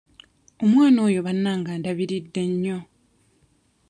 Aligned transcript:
Omwana 0.63 0.99
oyo 1.07 1.19
bannange 1.27 1.69
andabiridde 1.75 2.41
nnyo. 2.51 2.77